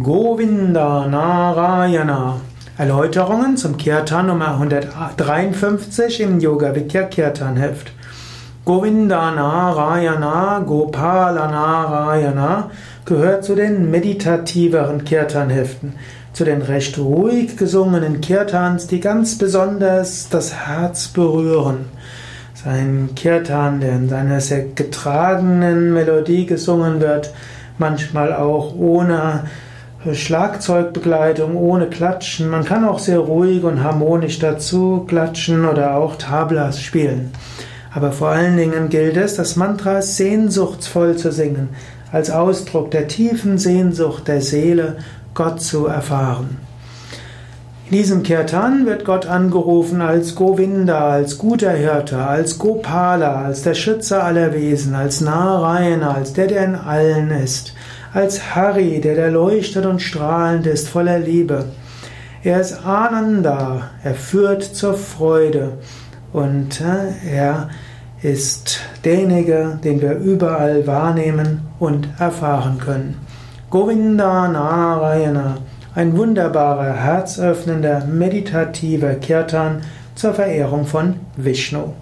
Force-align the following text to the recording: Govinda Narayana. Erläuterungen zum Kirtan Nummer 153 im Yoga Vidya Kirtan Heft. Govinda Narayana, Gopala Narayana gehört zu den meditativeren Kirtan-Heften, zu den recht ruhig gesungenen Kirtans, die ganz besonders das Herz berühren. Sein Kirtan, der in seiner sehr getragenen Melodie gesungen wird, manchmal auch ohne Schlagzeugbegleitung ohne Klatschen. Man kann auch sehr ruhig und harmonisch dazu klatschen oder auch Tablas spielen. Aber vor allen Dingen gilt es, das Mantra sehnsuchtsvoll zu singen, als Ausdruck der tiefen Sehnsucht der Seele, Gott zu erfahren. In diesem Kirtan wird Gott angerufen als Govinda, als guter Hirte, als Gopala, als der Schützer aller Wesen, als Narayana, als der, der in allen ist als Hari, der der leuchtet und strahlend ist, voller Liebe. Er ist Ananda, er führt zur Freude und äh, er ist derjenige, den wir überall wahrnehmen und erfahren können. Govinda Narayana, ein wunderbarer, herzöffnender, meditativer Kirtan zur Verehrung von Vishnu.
Govinda 0.00 1.06
Narayana. 1.06 2.40
Erläuterungen 2.78 3.58
zum 3.58 3.76
Kirtan 3.76 4.28
Nummer 4.28 4.54
153 4.54 6.22
im 6.22 6.40
Yoga 6.40 6.74
Vidya 6.74 7.02
Kirtan 7.02 7.58
Heft. 7.58 7.92
Govinda 8.64 9.32
Narayana, 9.32 10.60
Gopala 10.60 11.46
Narayana 11.46 12.70
gehört 13.04 13.44
zu 13.44 13.54
den 13.54 13.90
meditativeren 13.90 15.04
Kirtan-Heften, 15.04 15.96
zu 16.32 16.44
den 16.46 16.62
recht 16.62 16.96
ruhig 16.96 17.58
gesungenen 17.58 18.22
Kirtans, 18.22 18.86
die 18.86 19.00
ganz 19.00 19.36
besonders 19.36 20.30
das 20.30 20.54
Herz 20.54 21.08
berühren. 21.08 21.84
Sein 22.54 23.10
Kirtan, 23.14 23.80
der 23.80 23.92
in 23.92 24.08
seiner 24.08 24.40
sehr 24.40 24.64
getragenen 24.74 25.92
Melodie 25.92 26.46
gesungen 26.46 27.02
wird, 27.02 27.34
manchmal 27.76 28.32
auch 28.32 28.74
ohne 28.74 29.44
Schlagzeugbegleitung 30.10 31.56
ohne 31.56 31.86
Klatschen. 31.86 32.48
Man 32.48 32.64
kann 32.64 32.84
auch 32.84 32.98
sehr 32.98 33.20
ruhig 33.20 33.62
und 33.62 33.84
harmonisch 33.84 34.38
dazu 34.40 35.04
klatschen 35.06 35.64
oder 35.64 35.96
auch 35.96 36.16
Tablas 36.16 36.82
spielen. 36.82 37.30
Aber 37.94 38.10
vor 38.10 38.28
allen 38.28 38.56
Dingen 38.56 38.88
gilt 38.88 39.16
es, 39.16 39.36
das 39.36 39.54
Mantra 39.54 40.02
sehnsuchtsvoll 40.02 41.16
zu 41.16 41.30
singen, 41.30 41.68
als 42.10 42.30
Ausdruck 42.30 42.90
der 42.90 43.06
tiefen 43.06 43.58
Sehnsucht 43.58 44.26
der 44.28 44.40
Seele, 44.42 44.96
Gott 45.34 45.60
zu 45.60 45.86
erfahren. 45.86 46.58
In 47.86 47.98
diesem 47.98 48.22
Kirtan 48.22 48.86
wird 48.86 49.04
Gott 49.04 49.26
angerufen 49.26 50.00
als 50.00 50.34
Govinda, 50.34 51.10
als 51.10 51.38
guter 51.38 51.72
Hirte, 51.72 52.18
als 52.18 52.58
Gopala, 52.58 53.42
als 53.44 53.62
der 53.62 53.74
Schützer 53.74 54.24
aller 54.24 54.52
Wesen, 54.54 54.94
als 54.94 55.20
Narayana, 55.20 56.14
als 56.14 56.32
der, 56.32 56.46
der 56.48 56.64
in 56.64 56.74
allen 56.74 57.30
ist 57.30 57.74
als 58.12 58.54
Hari, 58.54 59.00
der 59.00 59.14
der 59.14 59.30
leuchtet 59.30 59.86
und 59.86 60.00
strahlend 60.00 60.66
ist, 60.66 60.88
voller 60.88 61.18
Liebe. 61.18 61.66
Er 62.44 62.60
ist 62.60 62.84
Ananda, 62.84 63.90
er 64.02 64.14
führt 64.14 64.62
zur 64.62 64.94
Freude 64.94 65.74
und 66.32 66.80
äh, 66.80 67.36
er 67.36 67.70
ist 68.22 68.80
derjenige, 69.04 69.78
den 69.82 70.00
wir 70.00 70.16
überall 70.16 70.86
wahrnehmen 70.86 71.62
und 71.78 72.08
erfahren 72.18 72.78
können. 72.78 73.18
Govinda 73.70 74.48
Narayana, 74.48 75.56
ein 75.94 76.16
wunderbarer, 76.16 76.92
herzöffnender, 76.92 78.04
meditativer 78.06 79.14
Kirtan 79.14 79.82
zur 80.14 80.34
Verehrung 80.34 80.86
von 80.86 81.16
Vishnu. 81.36 81.94